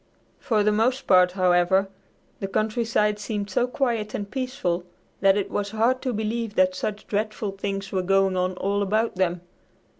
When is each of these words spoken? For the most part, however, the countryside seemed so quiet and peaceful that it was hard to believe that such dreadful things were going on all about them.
For 0.39 0.63
the 0.63 0.71
most 0.71 1.05
part, 1.05 1.33
however, 1.33 1.87
the 2.39 2.47
countryside 2.47 3.19
seemed 3.19 3.51
so 3.51 3.67
quiet 3.67 4.15
and 4.15 4.31
peaceful 4.31 4.83
that 5.19 5.37
it 5.37 5.51
was 5.51 5.69
hard 5.69 6.01
to 6.01 6.11
believe 6.11 6.55
that 6.55 6.73
such 6.73 7.05
dreadful 7.05 7.51
things 7.51 7.91
were 7.91 8.01
going 8.01 8.35
on 8.35 8.53
all 8.53 8.81
about 8.81 9.17
them. 9.17 9.41